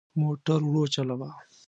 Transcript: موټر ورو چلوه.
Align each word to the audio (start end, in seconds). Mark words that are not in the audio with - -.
موټر 0.19 0.59
ورو 0.69 0.83
چلوه. 0.93 1.29